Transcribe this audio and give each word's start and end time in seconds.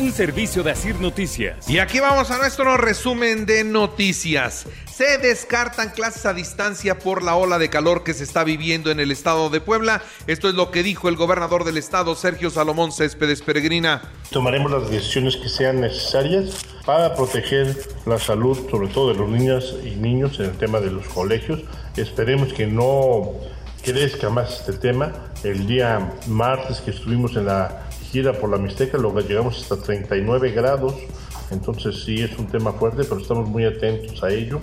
Un 0.00 0.12
servicio 0.12 0.62
de 0.62 0.70
Asir 0.70 0.98
Noticias. 0.98 1.68
Y 1.68 1.78
aquí 1.78 2.00
vamos 2.00 2.30
a 2.30 2.38
nuestro 2.38 2.78
resumen 2.78 3.44
de 3.44 3.64
noticias. 3.64 4.66
Se 4.90 5.18
descartan 5.18 5.90
clases 5.90 6.24
a 6.24 6.32
distancia 6.32 6.98
por 6.98 7.22
la 7.22 7.36
ola 7.36 7.58
de 7.58 7.68
calor 7.68 8.02
que 8.02 8.14
se 8.14 8.24
está 8.24 8.42
viviendo 8.42 8.90
en 8.90 8.98
el 8.98 9.10
estado 9.10 9.50
de 9.50 9.60
Puebla. 9.60 10.00
Esto 10.26 10.48
es 10.48 10.54
lo 10.54 10.70
que 10.70 10.82
dijo 10.82 11.10
el 11.10 11.16
gobernador 11.16 11.64
del 11.64 11.76
estado, 11.76 12.14
Sergio 12.14 12.48
Salomón 12.48 12.92
Céspedes 12.92 13.42
Peregrina. 13.42 14.00
Tomaremos 14.30 14.70
las 14.70 14.90
decisiones 14.90 15.36
que 15.36 15.50
sean 15.50 15.82
necesarias 15.82 16.64
para 16.86 17.14
proteger 17.14 17.76
la 18.06 18.18
salud, 18.18 18.70
sobre 18.70 18.88
todo 18.88 19.12
de 19.12 19.18
los 19.18 19.28
niñas 19.28 19.74
y 19.84 19.96
niños 19.96 20.40
en 20.40 20.46
el 20.46 20.56
tema 20.56 20.80
de 20.80 20.92
los 20.92 21.06
colegios. 21.08 21.60
Esperemos 21.94 22.54
que 22.54 22.66
no 22.66 23.32
crezca 23.84 24.30
más 24.30 24.60
este 24.60 24.72
tema. 24.72 25.12
El 25.44 25.66
día 25.66 26.10
martes 26.26 26.80
que 26.80 26.90
estuvimos 26.90 27.36
en 27.36 27.44
la 27.44 27.89
gira 28.10 28.32
por 28.32 28.50
la 28.50 28.58
Mixteca, 28.58 28.98
luego 28.98 29.20
llegamos 29.20 29.62
hasta 29.62 29.76
39 29.76 30.52
grados 30.52 30.94
entonces 31.50 32.04
sí 32.04 32.22
es 32.22 32.38
un 32.38 32.46
tema 32.46 32.72
fuerte, 32.72 33.04
pero 33.04 33.20
estamos 33.20 33.48
muy 33.48 33.64
atentos 33.64 34.22
a 34.22 34.30
ello. 34.30 34.60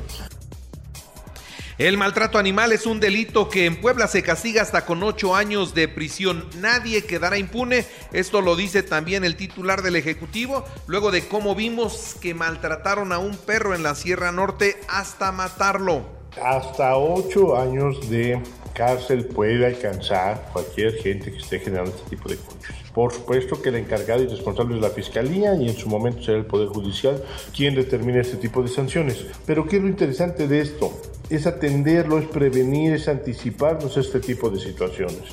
El 1.77 1.95
maltrato 1.95 2.39
animal 2.39 2.71
es 2.71 2.87
un 2.87 2.99
delito 2.99 3.49
que 3.49 3.67
en 3.67 3.79
Puebla 3.79 4.07
se 4.07 4.23
castiga 4.23 4.63
hasta 4.63 4.85
con 4.85 5.03
ocho 5.03 5.35
años 5.35 5.75
de 5.75 5.87
prisión. 5.87 6.45
Nadie 6.59 7.03
quedará 7.03 7.37
impune. 7.37 7.85
Esto 8.13 8.41
lo 8.41 8.55
dice 8.55 8.81
también 8.81 9.23
el 9.23 9.35
titular 9.35 9.83
del 9.83 9.95
Ejecutivo, 9.95 10.65
luego 10.87 11.11
de 11.11 11.27
cómo 11.27 11.53
vimos 11.53 12.15
que 12.19 12.33
maltrataron 12.33 13.11
a 13.11 13.19
un 13.19 13.37
perro 13.37 13.75
en 13.75 13.83
la 13.83 13.93
Sierra 13.93 14.31
Norte 14.31 14.77
hasta 14.89 15.31
matarlo. 15.31 16.03
Hasta 16.43 16.97
ocho 16.97 17.55
años 17.55 18.09
de 18.09 18.41
cárcel 18.77 19.25
puede 19.25 19.65
alcanzar 19.65 20.49
cualquier 20.53 20.93
gente 20.93 21.31
que 21.31 21.39
esté 21.39 21.59
generando 21.59 21.89
este 21.89 22.11
tipo 22.11 22.29
de 22.29 22.37
conchos. 22.37 22.75
Por 22.93 23.11
supuesto 23.11 23.59
que 23.59 23.69
el 23.69 23.75
encargado 23.77 24.21
y 24.21 24.27
responsable 24.27 24.75
es 24.75 24.81
la 24.81 24.91
Fiscalía 24.91 25.55
y 25.55 25.67
en 25.67 25.75
su 25.75 25.89
momento 25.89 26.21
será 26.21 26.37
el 26.37 26.45
Poder 26.45 26.67
Judicial 26.67 27.23
quien 27.55 27.73
determine 27.73 28.19
este 28.19 28.37
tipo 28.37 28.61
de 28.61 28.69
sanciones. 28.69 29.25
Pero 29.47 29.67
¿qué 29.67 29.77
es 29.77 29.81
lo 29.81 29.89
interesante 29.89 30.47
de 30.47 30.61
esto? 30.61 30.95
Es 31.27 31.47
atenderlo, 31.47 32.19
es 32.19 32.27
prevenir, 32.27 32.93
es 32.93 33.07
anticiparnos 33.07 33.97
a 33.97 34.01
este 34.01 34.19
tipo 34.19 34.51
de 34.51 34.59
situaciones. 34.59 35.23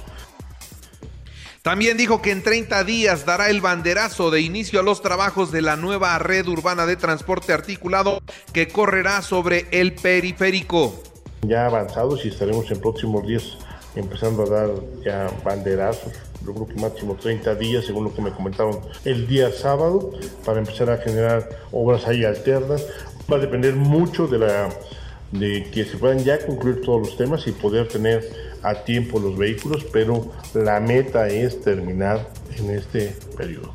También 1.60 1.98
dijo 1.98 2.22
que 2.22 2.30
en 2.30 2.42
30 2.42 2.82
días 2.84 3.26
dará 3.26 3.50
el 3.50 3.60
banderazo 3.60 4.30
de 4.30 4.40
inicio 4.40 4.80
a 4.80 4.82
los 4.82 5.02
trabajos 5.02 5.52
de 5.52 5.60
la 5.60 5.76
nueva 5.76 6.18
red 6.18 6.46
urbana 6.46 6.86
de 6.86 6.96
transporte 6.96 7.52
articulado 7.52 8.22
que 8.54 8.68
correrá 8.68 9.20
sobre 9.20 9.66
el 9.70 9.94
periférico 9.94 11.03
ya 11.48 11.66
avanzados 11.66 12.24
y 12.24 12.28
estaremos 12.28 12.70
en 12.70 12.80
próximos 12.80 13.26
días 13.26 13.58
empezando 13.94 14.42
a 14.44 14.50
dar 14.50 14.70
ya 15.04 15.30
banderazos. 15.44 16.12
Yo 16.44 16.52
creo 16.52 16.66
que 16.66 16.74
máximo 16.74 17.14
30 17.14 17.54
días, 17.54 17.84
según 17.84 18.04
lo 18.04 18.14
que 18.14 18.22
me 18.22 18.30
comentaron 18.30 18.80
el 19.04 19.26
día 19.26 19.50
sábado, 19.52 20.12
para 20.44 20.58
empezar 20.58 20.90
a 20.90 20.98
generar 20.98 21.48
obras 21.72 22.06
ahí 22.06 22.24
alternas. 22.24 22.84
Va 23.32 23.36
a 23.36 23.40
depender 23.40 23.74
mucho 23.74 24.26
de 24.26 24.38
la 24.38 24.68
de 25.32 25.68
que 25.72 25.84
se 25.84 25.96
puedan 25.96 26.20
ya 26.20 26.38
concluir 26.44 26.82
todos 26.82 27.08
los 27.08 27.16
temas 27.16 27.46
y 27.46 27.52
poder 27.52 27.88
tener 27.88 28.24
a 28.62 28.84
tiempo 28.84 29.18
los 29.18 29.36
vehículos, 29.36 29.84
pero 29.92 30.30
la 30.54 30.80
meta 30.80 31.28
es 31.28 31.60
terminar 31.60 32.28
en 32.56 32.70
este 32.70 33.16
periodo. 33.36 33.72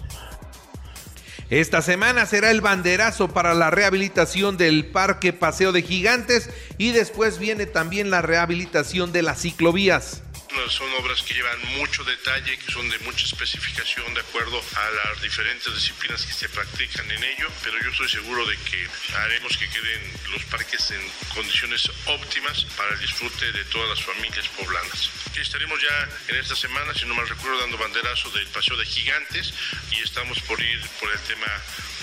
Esta 1.50 1.82
semana 1.82 2.28
será 2.28 2.52
el 2.52 2.62
banderazo 2.62 3.30
para 3.30 3.56
la 3.56 3.72
rehabilitación 3.72 4.56
del 4.56 4.86
Parque 4.86 5.34
Paseo 5.34 5.72
de 5.72 5.82
Gigantes 5.82 6.52
y 6.78 6.92
después 6.92 7.40
viene 7.40 7.66
también 7.66 8.12
la 8.12 8.22
rehabilitación 8.22 9.12
de 9.12 9.24
las 9.24 9.42
ciclovías 9.42 10.22
son 10.68 10.92
obras 10.96 11.22
que 11.22 11.34
llevan 11.34 11.60
mucho 11.78 12.04
detalle, 12.04 12.58
que 12.58 12.72
son 12.72 12.90
de 12.90 13.00
mucha 13.00 13.26
especificación 13.26 14.14
de 14.14 14.20
acuerdo 14.20 14.62
a 14.76 14.90
las 14.90 15.22
diferentes 15.22 15.74
disciplinas 15.74 16.26
que 16.26 16.34
se 16.34 16.50
practican 16.50 17.10
en 17.10 17.24
ello, 17.24 17.48
pero 17.64 17.82
yo 17.82 17.90
estoy 17.92 18.10
seguro 18.10 18.46
de 18.46 18.58
que 18.58 18.88
haremos 19.16 19.56
que 19.58 19.70
queden 19.70 20.14
los 20.32 20.44
parques 20.46 20.92
en 20.92 21.02
condiciones 21.34 21.90
óptimas 22.06 22.66
para 22.76 22.94
el 22.94 23.00
disfrute 23.00 23.52
de 23.52 23.64
todas 23.66 23.90
las 23.90 24.04
familias 24.04 24.48
poblanas. 24.50 25.10
estaremos 25.40 25.80
ya 25.82 26.10
en 26.28 26.36
esta 26.36 26.56
semana, 26.56 26.94
si 26.94 27.06
no 27.06 27.14
mal 27.14 27.30
recuerdo, 27.30 27.62
dando 27.62 27.78
banderazo 27.78 28.30
del 28.32 28.48
Paseo 28.48 28.76
de 28.76 28.86
Gigantes 28.86 29.54
y 29.92 30.02
estamos 30.02 30.42
por 30.42 30.60
ir 30.60 30.82
por 31.00 31.12
el 31.12 31.20
tema 31.22 31.48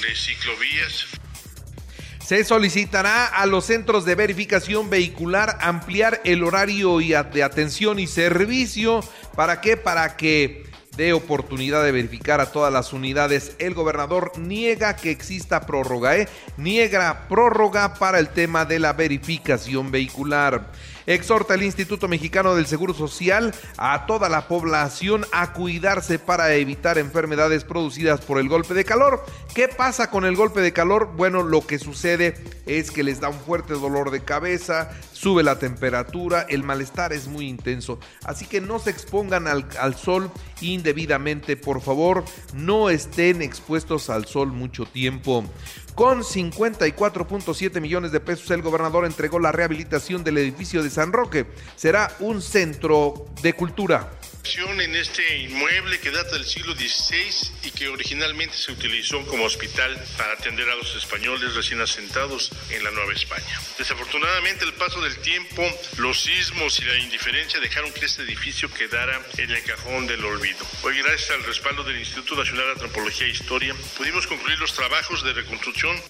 de 0.00 0.16
ciclovías. 0.16 1.06
Se 2.26 2.42
solicitará 2.42 3.24
a 3.24 3.46
los 3.46 3.66
centros 3.66 4.04
de 4.04 4.16
verificación 4.16 4.90
vehicular 4.90 5.58
ampliar 5.60 6.20
el 6.24 6.42
horario 6.42 6.98
de 6.98 7.42
atención 7.44 8.00
y 8.00 8.08
servicio. 8.08 8.98
¿Para 9.36 9.60
qué? 9.60 9.76
Para 9.76 10.16
que 10.16 10.64
dé 10.96 11.12
oportunidad 11.12 11.84
de 11.84 11.92
verificar 11.92 12.40
a 12.40 12.50
todas 12.50 12.72
las 12.72 12.92
unidades. 12.92 13.54
El 13.60 13.74
gobernador 13.74 14.32
niega 14.38 14.96
que 14.96 15.12
exista 15.12 15.66
prórroga, 15.66 16.16
¿eh? 16.16 16.28
Niega 16.56 17.28
prórroga 17.28 17.94
para 17.94 18.18
el 18.18 18.30
tema 18.30 18.64
de 18.64 18.80
la 18.80 18.92
verificación 18.92 19.92
vehicular 19.92 20.72
exhorta 21.06 21.54
el 21.54 21.62
Instituto 21.62 22.08
Mexicano 22.08 22.54
del 22.54 22.66
Seguro 22.66 22.94
Social 22.94 23.54
a 23.76 24.06
toda 24.06 24.28
la 24.28 24.48
población 24.48 25.24
a 25.32 25.52
cuidarse 25.52 26.18
para 26.18 26.54
evitar 26.54 26.98
enfermedades 26.98 27.64
producidas 27.64 28.20
por 28.20 28.38
el 28.38 28.48
golpe 28.48 28.74
de 28.74 28.84
calor. 28.84 29.24
¿Qué 29.54 29.68
pasa 29.68 30.10
con 30.10 30.24
el 30.24 30.36
golpe 30.36 30.60
de 30.60 30.72
calor? 30.72 31.12
Bueno, 31.16 31.42
lo 31.42 31.66
que 31.66 31.78
sucede 31.78 32.34
es 32.66 32.90
que 32.90 33.02
les 33.02 33.20
da 33.20 33.28
un 33.28 33.38
fuerte 33.38 33.74
dolor 33.74 34.10
de 34.10 34.22
cabeza, 34.22 34.90
sube 35.12 35.42
la 35.42 35.58
temperatura, 35.58 36.46
el 36.48 36.62
malestar 36.62 37.12
es 37.12 37.28
muy 37.28 37.48
intenso. 37.48 37.98
Así 38.24 38.44
que 38.46 38.60
no 38.60 38.78
se 38.78 38.90
expongan 38.90 39.46
al, 39.46 39.94
sol 39.96 40.30
indebidamente, 40.60 41.56
por 41.56 41.80
favor, 41.80 42.24
no 42.54 42.90
estén 42.90 43.42
expuestos 43.42 44.10
al 44.10 44.26
sol 44.26 44.48
mucho 44.52 44.84
tiempo. 44.84 45.44
Con 45.96 46.20
54.7 46.20 47.80
millones 47.80 48.12
de 48.12 48.20
pesos, 48.20 48.50
el 48.50 48.60
gobernador 48.60 49.06
entregó 49.06 49.38
la 49.38 49.50
rehabilitación 49.50 50.22
del 50.22 50.36
edificio 50.36 50.82
de 50.82 50.90
San 50.90 51.10
Roque. 51.10 51.46
Será 51.74 52.14
un 52.20 52.42
centro 52.42 53.24
de 53.40 53.54
cultura 53.54 54.10
en 54.54 54.94
este 54.94 55.38
inmueble 55.38 55.98
que 55.98 56.12
data 56.12 56.30
del 56.30 56.44
siglo 56.44 56.72
XVI 56.74 57.50
y 57.64 57.72
que 57.72 57.88
originalmente 57.88 58.56
se 58.56 58.70
utilizó 58.70 59.26
como 59.26 59.44
hospital 59.44 60.00
para 60.16 60.34
atender 60.34 60.70
a 60.70 60.76
los 60.76 60.94
españoles 60.94 61.54
recién 61.56 61.80
asentados 61.80 62.52
en 62.70 62.84
la 62.84 62.92
Nueva 62.92 63.12
España. 63.12 63.60
Desafortunadamente, 63.76 64.64
el 64.64 64.72
paso 64.74 65.00
del 65.02 65.18
tiempo, 65.18 65.62
los 65.98 66.22
sismos 66.22 66.78
y 66.78 66.84
la 66.84 66.96
indiferencia 66.96 67.58
dejaron 67.58 67.92
que 67.92 68.06
este 68.06 68.22
edificio 68.22 68.72
quedara 68.72 69.20
en 69.36 69.50
el 69.50 69.64
cajón 69.64 70.06
del 70.06 70.24
olvido. 70.24 70.64
Hoy, 70.84 70.96
gracias 70.98 71.32
al 71.32 71.42
respaldo 71.42 71.82
del 71.82 71.98
Instituto 71.98 72.36
Nacional 72.36 72.66
de 72.66 72.72
Antropología 72.72 73.26
e 73.26 73.30
Historia, 73.30 73.74
pudimos 73.96 74.28
concluir 74.28 74.60
los 74.60 74.72
trabajos 74.72 75.24
de 75.24 75.32
reconstrucción 75.32 76.00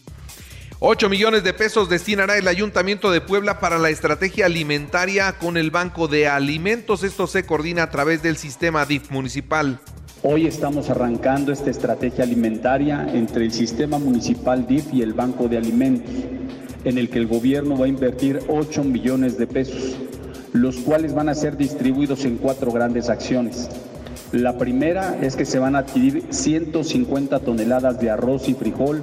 8 0.79 1.09
millones 1.09 1.43
de 1.43 1.55
pesos 1.55 1.89
destinará 1.89 2.37
el 2.37 2.47
Ayuntamiento 2.49 3.11
de 3.11 3.23
Puebla 3.23 3.61
para 3.61 3.79
la 3.79 3.89
estrategia 3.89 4.45
alimentaria 4.45 5.33
con 5.39 5.57
el 5.57 5.71
Banco 5.71 6.07
de 6.07 6.29
Alimentos. 6.29 7.03
Esto 7.03 7.27
se 7.27 7.47
coordina 7.47 7.85
a 7.85 7.91
través 7.91 8.23
del 8.23 8.37
sistema 8.37 8.85
DIF 8.85 9.11
municipal. 9.11 9.81
Hoy 10.23 10.47
estamos 10.47 10.91
arrancando 10.91 11.51
esta 11.51 11.71
estrategia 11.71 12.25
alimentaria 12.25 13.09
entre 13.15 13.47
el 13.47 13.53
sistema 13.53 13.99
municipal 13.99 14.67
DIF 14.67 14.93
y 14.93 15.01
el 15.01 15.15
Banco 15.15 15.49
de 15.49 15.57
Alimentos, 15.57 16.13
en 16.85 16.99
el 16.99 17.09
que 17.09 17.21
el 17.21 17.27
gobierno 17.27 17.79
va 17.79 17.87
a 17.87 17.89
invertir 17.89 18.41
8 18.47 18.85
millones 18.85 19.39
de 19.39 19.47
pesos, 19.47 19.97
los 20.53 20.77
cuales 20.77 21.15
van 21.15 21.31
a 21.31 21.35
ser 21.35 21.57
distribuidos 21.57 22.27
en 22.27 22.37
cuatro 22.37 22.71
grandes 22.71 23.09
acciones. 23.09 23.71
La 24.31 24.59
primera 24.59 25.17
es 25.23 25.37
que 25.37 25.47
se 25.47 25.59
van 25.59 25.75
a 25.75 25.79
adquirir 25.79 26.27
150 26.29 27.41
toneladas 27.41 27.99
de 27.99 28.11
arroz 28.11 28.47
y 28.47 28.53
frijol 28.53 29.03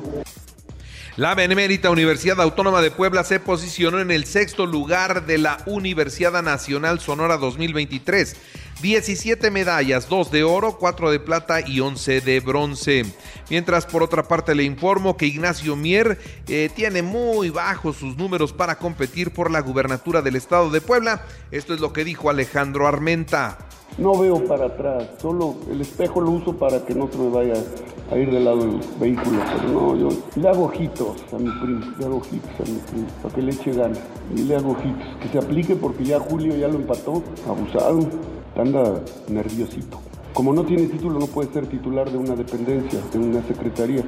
la 1.16 1.36
Benemérita 1.36 1.92
Universidad 1.92 2.42
Autónoma 2.42 2.82
de 2.82 2.90
Puebla 2.90 3.24
se 3.24 3.40
posicionó 3.40 4.00
en 4.00 4.10
el 4.10 4.26
sexto 4.26 4.66
lugar 4.66 5.28
de 5.28 5.38
la 5.38 5.60
Universidad 5.68 6.42
Nacional 6.42 7.00
Sonora 7.00 7.38
2023. 7.38 8.36
17 8.82 9.52
medallas, 9.52 10.10
2 10.10 10.32
de 10.32 10.44
oro, 10.44 10.78
4 10.80 11.12
de 11.12 11.20
plata 11.20 11.62
y 11.62 11.80
11 11.80 12.22
de 12.22 12.40
bronce. 12.40 13.06
Mientras 13.52 13.86
por 13.86 14.02
otra 14.02 14.24
parte 14.24 14.56
le 14.56 14.64
informo 14.64 15.16
que 15.16 15.28
Ignacio 15.28 15.76
Mier 15.76 16.20
eh, 16.48 16.72
tiene 16.76 17.04
muy 17.04 17.52
bajos 17.52 17.98
sus 17.98 18.18
números 18.18 18.52
para 18.52 18.80
competir 18.80 19.32
por 19.32 19.52
la 19.52 19.62
gubernatura 19.62 20.24
del 20.24 20.36
estado 20.36 20.72
de 20.72 20.82
Puebla. 20.82 21.26
Esto 21.52 21.76
es 21.76 21.80
lo 21.80 21.94
que 21.94 22.04
dijo 22.04 22.32
Alejandro 22.32 22.88
Armenta. 22.88 23.60
No 23.98 24.18
veo 24.18 24.44
para 24.46 24.66
atrás, 24.66 25.08
solo 25.20 25.54
el 25.70 25.80
espejo 25.82 26.20
lo 26.20 26.32
uso 26.32 26.54
para 26.54 26.84
que 26.84 26.96
no 26.96 27.08
se 27.12 27.18
me 27.20 27.30
vaya 27.30 27.54
a 28.12 28.18
ir 28.18 28.32
del 28.32 28.46
lado 28.46 28.58
del 28.58 28.80
vehículo, 29.00 29.40
pero 29.56 29.72
no, 29.72 29.96
yo 29.96 30.10
le 30.36 30.50
hago 30.50 30.64
ojitos 30.64 31.24
a 31.32 31.38
mi 31.38 31.52
primo, 31.62 31.86
le 32.00 32.06
hago 32.06 32.18
ojitos 32.18 32.50
a 32.60 32.72
mi 32.72 32.80
primo, 32.80 33.08
para 33.22 33.36
que 33.36 33.42
le 33.44 33.52
eche 33.52 33.72
ganas, 33.72 34.00
y 34.36 34.40
le 34.42 34.56
hago 34.56 34.72
ojitos, 34.72 35.16
que 35.22 35.28
se 35.30 35.38
aplique 35.38 35.76
porque 35.76 36.06
ya 36.06 36.20
Julio 36.20 36.56
ya 36.56 36.68
lo 36.70 36.76
empató, 36.76 37.22
abusado, 37.48 38.00
anda 38.56 39.00
nerviosito. 39.28 40.00
Como 40.34 40.54
no 40.54 40.64
tiene 40.64 40.88
título, 40.88 41.20
no 41.20 41.28
puede 41.28 41.54
ser 41.54 41.68
titular 41.68 42.10
de 42.10 42.18
una 42.18 42.36
dependencia, 42.36 43.00
de 43.12 43.20
una 43.20 43.44
secretaría. 43.44 44.04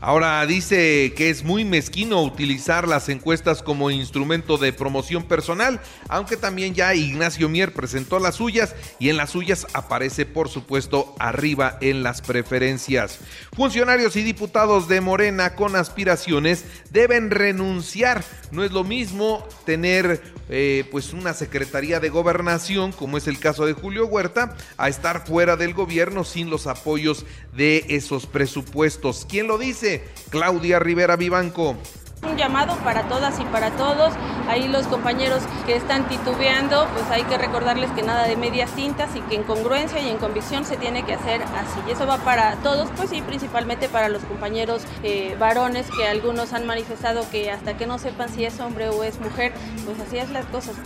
Ahora 0.00 0.46
dice 0.46 1.12
que 1.16 1.28
es 1.28 1.42
muy 1.42 1.64
mezquino 1.64 2.22
utilizar 2.22 2.86
las 2.86 3.08
encuestas 3.08 3.64
como 3.64 3.90
instrumento 3.90 4.56
de 4.56 4.72
promoción 4.72 5.24
personal, 5.24 5.80
aunque 6.08 6.36
también 6.36 6.72
ya 6.72 6.94
Ignacio 6.94 7.48
Mier 7.48 7.74
presentó 7.74 8.20
las 8.20 8.36
suyas 8.36 8.76
y 9.00 9.08
en 9.08 9.16
las 9.16 9.30
suyas 9.30 9.66
aparece 9.72 10.24
por 10.24 10.48
supuesto 10.48 11.16
arriba 11.18 11.78
en 11.80 12.04
las 12.04 12.22
preferencias. 12.22 13.18
Funcionarios 13.56 14.14
y 14.14 14.22
diputados 14.22 14.86
de 14.86 15.00
Morena 15.00 15.56
con 15.56 15.74
aspiraciones 15.74 16.64
deben 16.90 17.32
renunciar. 17.32 18.22
No 18.52 18.62
es 18.62 18.70
lo 18.70 18.84
mismo 18.84 19.44
tener 19.66 20.22
eh, 20.48 20.84
pues 20.90 21.12
una 21.12 21.34
secretaría 21.34 22.00
de 22.00 22.08
gobernación, 22.08 22.92
como 22.92 23.16
es 23.18 23.26
el 23.26 23.38
caso 23.38 23.66
de 23.66 23.72
Julio 23.72 24.06
Huerta, 24.06 24.56
a 24.76 24.88
estar 24.88 25.26
fuera 25.26 25.56
del 25.56 25.74
gobierno 25.74 26.24
sin 26.24 26.50
los 26.50 26.66
apoyos 26.66 27.26
de 27.56 27.84
esos 27.88 28.26
presupuestos. 28.26 29.26
¿Quién 29.28 29.46
lo 29.46 29.58
dice? 29.58 30.04
Claudia 30.30 30.78
Rivera 30.78 31.16
Vivanco. 31.16 31.76
Un 32.22 32.36
llamado 32.36 32.76
para 32.78 33.08
todas 33.08 33.38
y 33.40 33.44
para 33.44 33.70
todos. 33.72 34.12
Ahí 34.48 34.66
los 34.68 34.86
compañeros 34.86 35.42
que 35.66 35.76
están 35.76 36.08
titubeando, 36.08 36.88
pues 36.94 37.04
hay 37.10 37.22
que 37.24 37.38
recordarles 37.38 37.90
que 37.92 38.02
nada 38.02 38.26
de 38.26 38.36
medias 38.36 38.70
tintas 38.72 39.14
y 39.14 39.20
que 39.22 39.36
en 39.36 39.42
congruencia 39.44 40.00
y 40.00 40.08
en 40.08 40.16
convicción 40.18 40.64
se 40.64 40.76
tiene 40.76 41.04
que 41.04 41.14
hacer 41.14 41.42
así. 41.42 41.80
Y 41.86 41.92
eso 41.92 42.06
va 42.06 42.18
para 42.18 42.56
todos, 42.56 42.88
pues 42.96 43.10
sí, 43.10 43.22
principalmente 43.22 43.88
para 43.88 44.08
los 44.08 44.22
compañeros 44.24 44.82
eh, 45.02 45.36
varones 45.38 45.86
que 45.96 46.06
algunos 46.06 46.52
han 46.52 46.66
manifestado 46.66 47.28
que 47.30 47.50
hasta 47.50 47.76
que 47.76 47.86
no 47.86 47.98
sepan 47.98 48.28
si 48.28 48.44
es 48.44 48.58
hombre 48.60 48.88
o 48.88 49.04
es 49.04 49.20
mujer, 49.20 49.52
pues 49.84 50.00
así 50.00 50.18
es 50.18 50.30
las 50.30 50.46
cosas. 50.46 50.76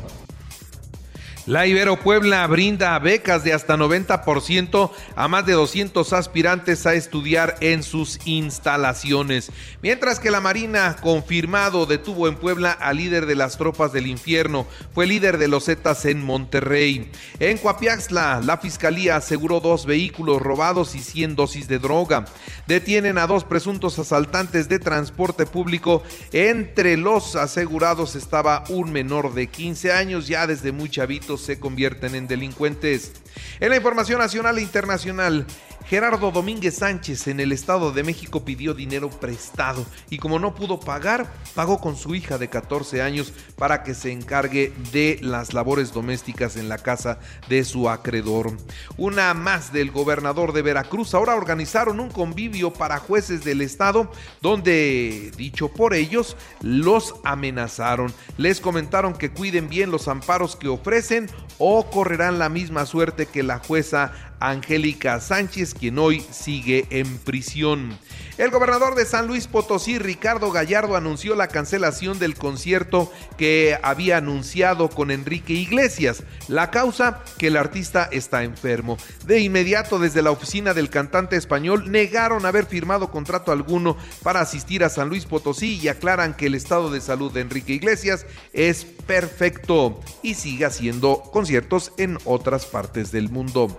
La 1.50 1.66
Ibero 1.66 2.00
Puebla 2.00 2.46
brinda 2.46 3.00
becas 3.00 3.44
de 3.44 3.54
hasta 3.54 3.76
90% 3.76 4.92
a 5.16 5.28
más 5.28 5.48
de 5.48 5.54
200 5.54 6.14
aspirantes 6.14 6.86
a 6.86 6.94
estudiar 6.94 7.56
en 7.60 7.82
sus 7.82 8.20
instalaciones. 8.26 9.52
Mientras 9.82 10.20
que 10.20 10.30
la 10.30 10.42
Marina, 10.42 10.98
confirmado, 11.02 11.88
detuvo 11.88 12.28
en 12.28 12.36
Puebla 12.36 12.72
al 12.72 12.98
líder 12.98 13.26
de 13.26 13.34
las 13.34 13.58
tropas 13.58 13.92
del 13.92 14.06
infierno. 14.06 14.68
Fue 14.94 15.08
líder 15.08 15.40
de 15.40 15.48
los 15.48 15.66
Zetas 15.66 16.06
en 16.06 16.24
Monterrey. 16.24 17.10
En 17.40 17.58
Coapiaxla, 17.58 18.42
la 18.46 18.58
fiscalía 18.60 19.16
aseguró 19.16 19.60
dos 19.60 19.88
vehículos 19.88 20.40
robados 20.40 20.94
y 20.94 21.00
100 21.00 21.36
dosis 21.36 21.68
de 21.68 21.80
droga. 21.80 22.26
Detienen 22.68 23.18
a 23.18 23.26
dos 23.26 23.44
presuntos 23.44 23.98
asaltantes 23.98 24.70
de 24.70 24.78
transporte 24.78 25.48
público. 25.48 26.04
Entre 26.32 26.96
los 26.96 27.36
asegurados 27.36 28.16
estaba 28.16 28.66
un 28.70 28.92
menor 28.92 29.34
de 29.34 29.48
15 29.48 29.92
años, 29.92 30.28
ya 30.28 30.46
desde 30.46 30.72
muy 30.72 30.90
chavitos 30.90 31.39
se 31.40 31.60
convierten 31.60 32.16
en 32.16 32.28
delincuentes. 32.28 33.12
En 33.60 33.70
la 33.70 33.78
información 33.78 34.20
nacional 34.20 34.58
e 34.58 34.62
internacional, 34.62 35.46
Gerardo 35.86 36.32
Domínguez 36.32 36.76
Sánchez 36.76 37.28
en 37.28 37.40
el 37.40 37.52
Estado 37.52 37.92
de 37.92 38.04
México 38.04 38.46
pidió 38.46 38.74
dinero 38.74 39.10
prestado 39.10 39.86
y 40.10 40.18
como 40.18 40.38
no 40.38 40.54
pudo 40.54 40.80
pagar, 40.80 41.32
pagó 41.56 41.80
con 41.80 41.96
su 41.96 42.14
hija 42.14 42.38
de 42.38 42.48
14 42.48 43.02
años 43.02 43.34
para 43.56 43.84
que 43.84 43.94
se 43.94 44.12
encargue 44.12 44.72
de 44.92 45.20
las 45.22 45.54
labores 45.54 45.92
domésticas 45.92 46.58
en 46.58 46.70
la 46.70 46.78
casa 46.78 47.20
de 47.48 47.64
su 47.64 47.90
acreedor. 47.90 48.56
Una 48.98 49.34
más 49.34 49.74
del 49.74 49.92
gobernador 49.92 50.54
de 50.54 50.62
Veracruz. 50.62 51.14
Ahora 51.14 51.36
organizaron 51.36 52.00
un 52.00 52.10
convivio 52.10 52.72
para 52.72 53.00
jueces 53.00 53.44
del 53.44 53.62
Estado 53.62 54.12
donde, 54.42 55.32
dicho 55.38 55.70
por 55.70 55.94
ellos, 55.94 56.38
los 56.62 57.16
amenazaron. 57.24 58.14
Les 58.38 58.62
comentaron 58.62 59.14
que 59.14 59.32
cuiden 59.32 59.70
bien 59.70 59.92
los 59.92 60.08
amparos 60.08 60.56
que 60.56 60.68
ofrecen 60.68 61.30
o 61.58 61.90
correrán 61.90 62.40
la 62.40 62.50
misma 62.50 62.86
suerte 62.86 63.26
que 63.26 63.44
la 63.44 63.60
jueza 63.60 64.29
Angélica 64.40 65.20
Sánchez, 65.20 65.74
quien 65.74 66.00
hoy 66.00 66.26
sigue 66.32 66.88
en 66.90 67.18
prisión. 67.20 67.98
El 68.40 68.52
gobernador 68.52 68.96
de 68.96 69.06
San 69.06 69.28
Luis 69.28 69.48
Potosí, 69.48 70.00
Ricardo 70.00 70.50
Gallardo, 70.50 70.96
anunció 70.96 71.36
la 71.36 71.50
cancelación 71.50 72.20
del 72.20 72.36
concierto 72.36 73.12
que 73.38 73.78
había 73.84 74.16
anunciado 74.16 74.90
con 74.90 75.12
Enrique 75.12 75.52
Iglesias. 75.52 76.24
La 76.48 76.72
causa, 76.72 77.22
que 77.38 77.48
el 77.48 77.58
artista 77.58 78.08
está 78.14 78.46
enfermo. 78.46 78.98
De 79.26 79.42
inmediato, 79.42 80.00
desde 80.00 80.22
la 80.22 80.32
oficina 80.32 80.74
del 80.74 80.90
cantante 80.90 81.36
español, 81.36 81.92
negaron 81.92 82.46
haber 82.46 82.66
firmado 82.66 83.12
contrato 83.12 83.52
alguno 83.52 83.98
para 84.24 84.40
asistir 84.40 84.86
a 84.86 84.90
San 84.90 85.10
Luis 85.10 85.26
Potosí 85.26 85.78
y 85.78 85.90
aclaran 85.90 86.34
que 86.34 86.46
el 86.46 86.56
estado 86.56 86.90
de 86.92 87.02
salud 87.02 87.34
de 87.34 87.42
Enrique 87.42 87.74
Iglesias 87.74 88.26
es 88.54 88.86
perfecto 88.86 90.00
y 90.24 90.36
sigue 90.36 90.64
haciendo 90.64 91.24
conciertos 91.34 91.92
en 91.98 92.18
otras 92.24 92.66
partes 92.66 93.12
del 93.12 93.30
mundo. 93.30 93.76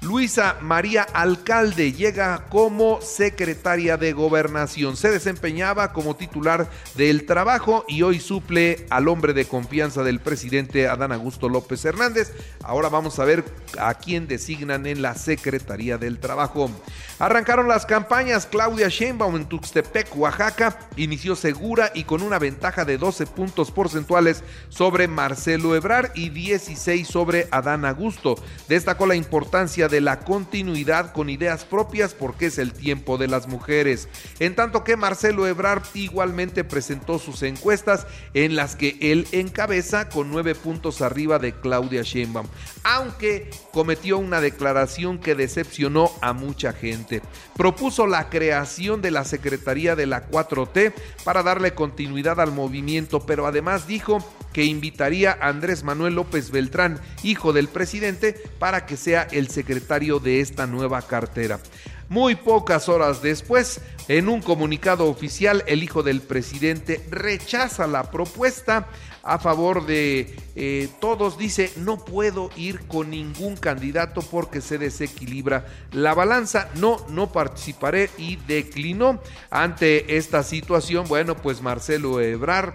Luisa 0.00 0.56
María 0.60 1.02
Alcalde 1.02 1.92
llega 1.92 2.46
como 2.50 3.00
secretaria 3.00 3.96
de 3.96 4.12
gobernación. 4.12 4.96
Se 4.96 5.10
desempeñaba 5.10 5.92
como 5.92 6.14
titular 6.14 6.70
del 6.94 7.26
trabajo 7.26 7.84
y 7.88 8.02
hoy 8.02 8.20
suple 8.20 8.86
al 8.90 9.08
hombre 9.08 9.32
de 9.32 9.46
confianza 9.46 10.04
del 10.04 10.20
presidente 10.20 10.86
Adán 10.86 11.10
Augusto 11.10 11.48
López 11.48 11.84
Hernández. 11.84 12.32
Ahora 12.62 12.88
vamos 12.88 13.18
a 13.18 13.24
ver 13.24 13.44
a 13.80 13.94
quién 13.94 14.28
designan 14.28 14.86
en 14.86 15.02
la 15.02 15.16
Secretaría 15.16 15.98
del 15.98 16.20
Trabajo. 16.20 16.70
Arrancaron 17.18 17.66
las 17.66 17.84
campañas. 17.84 18.46
Claudia 18.46 18.88
Sheinbaum 18.88 19.34
en 19.34 19.46
Tuxtepec, 19.46 20.16
Oaxaca, 20.16 20.78
inició 20.96 21.34
segura 21.34 21.90
y 21.92 22.04
con 22.04 22.22
una 22.22 22.38
ventaja 22.38 22.84
de 22.84 22.98
12 22.98 23.26
puntos 23.26 23.72
porcentuales 23.72 24.44
sobre 24.68 25.08
Marcelo 25.08 25.74
Ebrar 25.74 26.12
y 26.14 26.28
16 26.28 27.08
sobre 27.08 27.48
Adán 27.50 27.84
Augusto. 27.84 28.36
Destacó 28.68 29.04
la 29.06 29.16
importancia 29.16 29.87
de 29.88 30.00
la 30.00 30.20
continuidad 30.20 31.12
con 31.12 31.30
ideas 31.30 31.64
propias 31.64 32.14
porque 32.14 32.46
es 32.46 32.58
el 32.58 32.72
tiempo 32.72 33.18
de 33.18 33.28
las 33.28 33.48
mujeres. 33.48 34.08
En 34.38 34.54
tanto 34.54 34.84
que 34.84 34.96
Marcelo 34.96 35.46
Ebrard 35.46 35.82
igualmente 35.94 36.64
presentó 36.64 37.18
sus 37.18 37.42
encuestas 37.42 38.06
en 38.34 38.56
las 38.56 38.76
que 38.76 38.96
él 39.00 39.26
encabeza 39.32 40.08
con 40.08 40.30
nueve 40.30 40.54
puntos 40.54 41.02
arriba 41.02 41.38
de 41.38 41.52
Claudia 41.52 42.02
Sheinbaum, 42.02 42.46
aunque 42.84 43.50
cometió 43.72 44.18
una 44.18 44.40
declaración 44.40 45.18
que 45.18 45.34
decepcionó 45.34 46.10
a 46.20 46.32
mucha 46.32 46.72
gente. 46.72 47.22
Propuso 47.56 48.06
la 48.06 48.28
creación 48.28 49.02
de 49.02 49.10
la 49.10 49.24
Secretaría 49.24 49.96
de 49.96 50.06
la 50.06 50.28
4T 50.28 50.92
para 51.24 51.42
darle 51.42 51.74
continuidad 51.74 52.40
al 52.40 52.52
movimiento, 52.52 53.20
pero 53.20 53.46
además 53.46 53.86
dijo 53.86 54.18
que 54.52 54.64
invitaría 54.64 55.38
a 55.40 55.48
Andrés 55.48 55.84
Manuel 55.84 56.14
López 56.14 56.50
Beltrán, 56.50 57.00
hijo 57.22 57.52
del 57.52 57.68
presidente, 57.68 58.34
para 58.58 58.86
que 58.86 58.96
sea 58.96 59.28
el 59.30 59.48
secretario 59.48 59.77
de 59.80 60.40
esta 60.40 60.66
nueva 60.66 61.02
cartera. 61.02 61.60
Muy 62.08 62.36
pocas 62.36 62.88
horas 62.88 63.20
después, 63.20 63.80
en 64.08 64.30
un 64.30 64.40
comunicado 64.40 65.06
oficial, 65.06 65.62
el 65.66 65.82
hijo 65.82 66.02
del 66.02 66.22
presidente 66.22 67.04
rechaza 67.10 67.86
la 67.86 68.10
propuesta 68.10 68.88
a 69.22 69.38
favor 69.38 69.84
de 69.84 70.34
eh, 70.56 70.88
todos. 71.00 71.36
Dice, 71.36 71.70
no 71.76 72.02
puedo 72.02 72.48
ir 72.56 72.86
con 72.86 73.10
ningún 73.10 73.56
candidato 73.56 74.22
porque 74.22 74.62
se 74.62 74.78
desequilibra 74.78 75.66
la 75.92 76.14
balanza. 76.14 76.70
No, 76.76 77.04
no 77.10 77.30
participaré 77.30 78.08
y 78.16 78.36
declinó 78.36 79.20
ante 79.50 80.16
esta 80.16 80.42
situación. 80.42 81.06
Bueno, 81.08 81.36
pues 81.36 81.60
Marcelo 81.60 82.22
Ebrar 82.22 82.74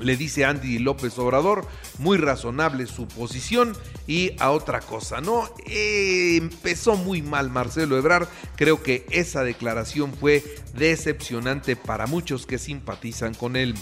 le 0.00 0.16
dice 0.16 0.44
Andy 0.44 0.78
López 0.78 1.18
Obrador, 1.18 1.66
muy 1.98 2.18
razonable 2.18 2.86
su 2.86 3.06
posición 3.06 3.74
y 4.10 4.34
a 4.40 4.50
otra 4.50 4.80
cosa, 4.80 5.20
¿no? 5.20 5.48
Eh, 5.66 6.36
empezó 6.36 6.96
muy 6.96 7.22
mal 7.22 7.48
Marcelo 7.48 7.96
Ebrard, 7.96 8.26
creo 8.56 8.82
que 8.82 9.06
esa 9.12 9.44
declaración 9.44 10.12
fue 10.12 10.42
decepcionante 10.74 11.76
para 11.76 12.08
muchos 12.08 12.44
que 12.44 12.58
simpatizan 12.58 13.34
con 13.34 13.54
él. 13.54 13.76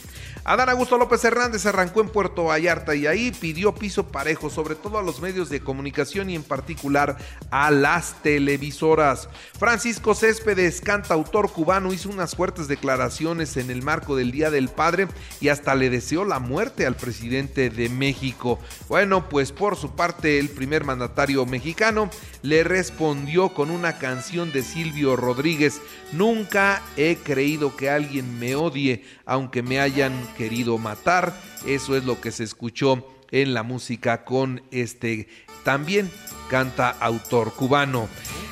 Adán 0.45 0.69
Augusto 0.69 0.99
López 0.99 1.25
Hernández 1.25 1.65
arrancó 1.65 2.03
en 2.03 2.11
Puerto 2.11 2.45
Vallarta 2.45 2.95
y 2.95 3.07
ahí 3.07 3.33
pidió 3.33 3.75
piso 3.75 4.09
parejo, 4.09 4.51
sobre 4.51 4.75
todo 4.75 4.99
a 4.99 5.03
los 5.03 5.23
medios 5.23 5.49
de 5.49 5.61
comunicación 5.61 6.29
y 6.29 6.35
en 6.35 6.43
particular 6.43 7.17
a 7.51 7.71
las 7.71 8.23
televisoras. 8.23 9.31
Francisco 9.59 10.15
Céspedes, 10.15 10.83
cantautor 10.83 11.51
cubano, 11.51 11.93
hizo 11.93 12.11
unas 12.11 12.35
fuertes 12.35 12.69
declaraciones 12.69 13.57
en 13.57 13.71
el 13.71 13.83
marco 13.83 14.15
del 14.15 14.31
Día 14.31 14.51
del 14.51 14.69
Padre 14.69 15.09
y 15.41 15.49
hasta 15.49 15.75
le 15.75 15.89
deseó 15.89 16.27
la 16.27 16.39
muerte 16.39 16.87
al 16.87 16.97
presidente 16.97 17.71
de 17.71 17.89
México. 17.89 18.59
Bueno, 18.89 19.29
pues 19.29 19.53
por 19.53 19.77
su 19.77 19.95
parte 19.95 20.18
el 20.25 20.49
primer 20.49 20.85
mandatario 20.85 21.47
mexicano 21.47 22.11
le 22.43 22.65
respondió 22.65 23.55
con 23.55 23.71
una 23.71 23.99
canción 23.99 24.53
de 24.53 24.63
Silvio 24.63 25.17
Rodríguez, 25.17 25.81
Nunca 26.13 26.83
he 26.97 27.17
creído 27.17 27.77
que 27.77 27.91
alguien 27.91 28.39
me 28.39 28.55
odie, 28.55 29.05
aunque 29.27 29.63
me 29.63 29.79
hayan 29.79 30.13
querido 30.37 30.79
matar. 30.79 31.35
Eso 31.67 31.97
es 31.97 32.05
lo 32.05 32.21
que 32.21 32.33
se 32.33 32.45
escuchó 32.45 33.07
en 33.31 33.53
la 33.53 33.63
música 33.63 34.25
con 34.25 34.63
este 34.71 35.29
también 35.65 36.11
canta 36.49 36.89
autor 36.89 37.53
cubano. 37.53 38.09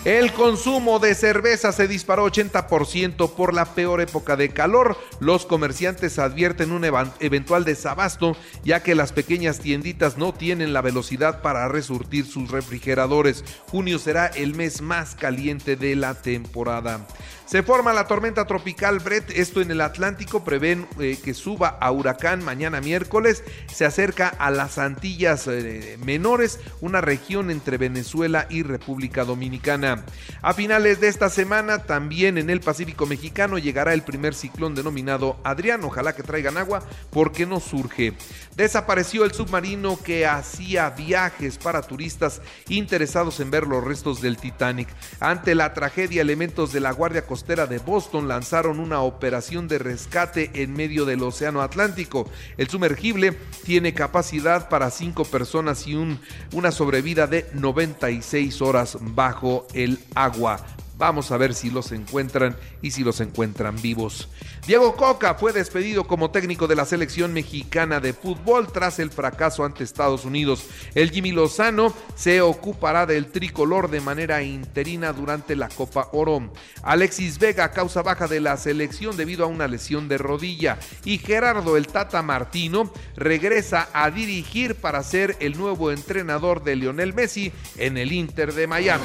El 0.07 0.33
consumo 0.33 1.01
de 1.01 1.17
cerveza 1.17 1.73
se 1.73 1.89
disparó 1.89 2.27
80% 2.31 3.35
por 3.35 3.53
la 3.53 3.65
peor 3.65 4.01
época 4.01 4.37
de 4.37 4.51
calor. 4.51 4.97
Los 5.19 5.47
comerciantes 5.47 6.21
advierten 6.21 6.71
un 6.71 6.85
eventual 7.19 7.65
desabasto 7.65 8.37
ya 8.63 8.85
que 8.85 8.95
las 8.95 9.11
pequeñas 9.11 9.59
tienditas 9.59 10.17
no 10.17 10.33
tienen 10.33 10.73
la 10.73 10.81
velocidad 10.81 11.43
para 11.43 11.67
resurtir 11.67 12.25
sus 12.25 12.53
refrigeradores. 12.53 13.45
Junio 13.69 13.99
será 13.99 14.29
el 14.29 14.55
mes 14.55 14.81
más 14.81 15.17
caliente 15.17 15.75
de 15.75 15.97
la 15.97 16.15
temporada. 16.15 17.05
Se 17.47 17.63
forma 17.63 17.93
la 17.93 18.09
tormenta 18.09 18.45
tropical 18.45 18.99
Brett, 18.99 19.31
esto 19.31 19.61
en 19.61 19.71
el 19.71 19.81
Atlántico, 19.81 20.43
prevén 20.43 20.87
eh, 20.99 21.17
que 21.23 21.33
suba 21.33 21.79
a 21.81 21.93
huracán 21.93 22.45
mañana 22.45 22.81
miércoles, 22.81 23.45
se 23.73 23.85
acerca 23.85 24.29
a 24.29 24.51
las 24.51 24.79
Antillas 24.79 25.47
eh, 25.47 25.97
Menores, 26.05 26.59
una 26.81 27.01
región 27.01 27.53
entre 27.53 27.79
Venezuela 27.79 28.49
y 28.51 28.65
República 28.65 29.25
Dominicana. 29.25 29.96
A 30.43 30.55
finales 30.55 31.01
de 31.01 31.09
esta 31.09 31.29
semana, 31.29 31.85
también 31.85 32.39
en 32.39 32.51
el 32.51 32.61
Pacífico 32.61 33.07
Mexicano 33.07 33.59
llegará 33.59 33.95
el 33.95 34.03
primer 34.03 34.35
ciclón 34.35 34.75
denominado 34.75 35.39
Adrián, 35.45 35.83
ojalá 35.85 36.15
que 36.15 36.23
traigan 36.23 36.57
agua 36.57 36.83
porque 37.11 37.47
no 37.47 37.61
surge. 37.61 38.15
Desapareció 38.57 39.25
el 39.25 39.33
submarino 39.33 39.99
que 40.03 40.27
hacía 40.27 40.91
viajes 40.91 41.59
para 41.59 41.83
turistas 41.83 42.41
interesados 42.69 43.41
en 43.41 43.51
ver 43.51 43.67
los 43.67 43.85
restos 43.85 44.23
del 44.23 44.39
Titanic. 44.39 44.89
Ante 45.21 45.55
la 45.55 45.75
tragedia, 45.75 46.23
elementos 46.23 46.73
de 46.73 46.81
la 46.81 46.93
Guardia 46.93 47.27
costera 47.27 47.67
de 47.67 47.79
Boston 47.79 48.29
lanzaron 48.29 48.81
una 48.81 49.01
operación 49.01 49.69
de 49.69 49.79
rescate 49.79 50.51
en 50.55 50.73
medio 50.73 51.05
del 51.05 51.23
Océano 51.23 51.61
Atlántico. 51.61 52.31
El 52.57 52.69
sumergible 52.69 53.37
tiene 53.65 53.95
capacidad 53.95 54.69
para 54.69 54.91
cinco 54.91 55.25
personas 55.25 55.87
y 55.87 55.95
un, 55.95 56.21
una 56.53 56.73
sobrevida 56.73 57.27
de 57.27 57.47
96 57.53 58.63
horas 58.63 58.99
bajo 59.01 59.67
el 59.77 59.99
agua. 60.15 60.65
Vamos 60.99 61.31
a 61.31 61.37
ver 61.37 61.53
si 61.53 61.71
los 61.71 61.93
encuentran 61.93 62.57
y 62.81 62.91
si 62.91 63.05
los 63.05 63.21
encuentran 63.21 63.81
vivos. 63.83 64.31
Diego 64.67 64.97
Coca 64.97 65.35
fue 65.35 65.53
despedido 65.53 66.07
como 66.07 66.31
técnico 66.31 66.67
de 66.67 66.75
la 66.75 66.87
selección 66.87 67.35
mexicana 67.35 68.01
de 68.01 68.15
fútbol 68.15 68.73
tras 68.73 68.99
el 68.99 69.11
fracaso 69.11 69.65
ante 69.65 69.85
Estados 69.85 70.25
Unidos. 70.25 70.65
El 70.95 71.11
Jimmy 71.11 71.33
Lozano 71.33 71.93
se 72.15 72.41
ocupará 72.41 73.05
del 73.05 73.27
tricolor 73.27 73.91
de 73.91 74.01
manera 74.01 74.43
interina 74.43 75.13
durante 75.13 75.55
la 75.55 75.69
Copa 75.69 76.09
Oro. 76.13 76.51
Alexis 76.83 77.39
Vega 77.39 77.73
causa 77.73 78.01
baja 78.01 78.27
de 78.27 78.41
la 78.41 78.57
selección 78.57 79.19
debido 79.19 79.45
a 79.45 79.49
una 79.49 79.69
lesión 79.69 80.09
de 80.09 80.17
rodilla. 80.17 80.79
Y 81.05 81.19
Gerardo 81.19 81.77
el 81.77 81.89
Tata 81.89 82.23
Martino 82.23 82.91
regresa 83.17 83.91
a 83.93 84.11
dirigir 84.11 84.77
para 84.77 85.03
ser 85.03 85.37
el 85.41 85.59
nuevo 85.59 85.93
entrenador 85.93 86.65
de 86.65 86.77
Lionel 86.77 87.13
Messi 87.13 87.53
en 87.77 87.99
el 87.99 88.13
Inter 88.13 88.55
de 88.55 88.67
Miami. 88.67 89.05